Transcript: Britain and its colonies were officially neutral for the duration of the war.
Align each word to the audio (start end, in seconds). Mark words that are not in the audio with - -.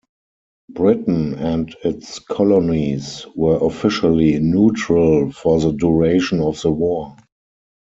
Britain 0.71 1.35
and 1.35 1.75
its 1.83 2.17
colonies 2.17 3.27
were 3.35 3.59
officially 3.63 4.39
neutral 4.39 5.31
for 5.31 5.59
the 5.59 5.73
duration 5.73 6.41
of 6.41 6.59
the 6.63 6.71
war. 6.71 7.15